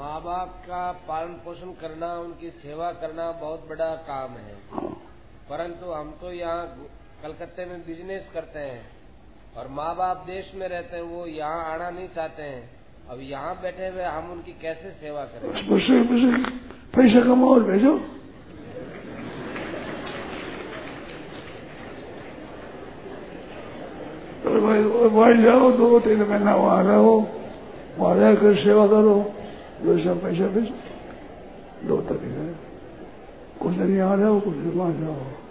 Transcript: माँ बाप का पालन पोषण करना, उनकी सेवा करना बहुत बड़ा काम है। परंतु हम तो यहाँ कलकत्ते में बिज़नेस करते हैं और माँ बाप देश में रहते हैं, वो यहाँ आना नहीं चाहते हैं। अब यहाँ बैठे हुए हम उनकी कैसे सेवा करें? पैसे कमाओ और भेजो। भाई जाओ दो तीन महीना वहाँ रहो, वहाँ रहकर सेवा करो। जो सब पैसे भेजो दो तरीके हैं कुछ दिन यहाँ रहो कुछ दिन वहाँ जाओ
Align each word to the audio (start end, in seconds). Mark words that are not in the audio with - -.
माँ 0.00 0.20
बाप 0.22 0.52
का 0.64 0.80
पालन 1.08 1.32
पोषण 1.44 1.72
करना, 1.80 2.06
उनकी 2.18 2.50
सेवा 2.50 2.90
करना 3.00 3.24
बहुत 3.40 3.64
बड़ा 3.68 3.88
काम 4.04 4.30
है। 4.34 4.54
परंतु 5.48 5.90
हम 5.92 6.10
तो 6.20 6.30
यहाँ 6.32 6.60
कलकत्ते 7.22 7.64
में 7.64 7.80
बिज़नेस 7.86 8.22
करते 8.34 8.58
हैं 8.60 8.80
और 9.56 9.68
माँ 9.70 9.94
बाप 9.96 10.22
देश 10.26 10.52
में 10.54 10.66
रहते 10.68 10.96
हैं, 10.96 11.02
वो 11.04 11.26
यहाँ 11.28 11.64
आना 11.72 11.88
नहीं 11.90 12.08
चाहते 12.14 12.42
हैं। 12.42 12.62
अब 13.10 13.20
यहाँ 13.22 13.54
बैठे 13.62 13.88
हुए 13.88 14.04
हम 14.04 14.30
उनकी 14.32 14.52
कैसे 14.62 14.90
सेवा 15.00 15.24
करें? 15.24 15.48
पैसे 16.96 17.20
कमाओ 17.22 17.50
और 17.50 17.64
भेजो। 17.64 17.92
भाई 25.10 25.36
जाओ 25.42 25.70
दो 25.72 26.00
तीन 26.00 26.22
महीना 26.22 26.54
वहाँ 26.56 26.82
रहो, 26.84 27.14
वहाँ 27.98 28.14
रहकर 28.16 28.54
सेवा 28.62 28.86
करो। 28.86 29.18
जो 29.84 29.98
सब 29.98 30.22
पैसे 30.22 30.48
भेजो 30.54 31.88
दो 31.88 31.96
तरीके 32.08 32.40
हैं 32.40 32.58
कुछ 33.60 33.74
दिन 33.74 33.96
यहाँ 33.96 34.16
रहो 34.16 34.40
कुछ 34.40 34.54
दिन 34.54 34.72
वहाँ 34.72 34.92
जाओ 34.92 35.49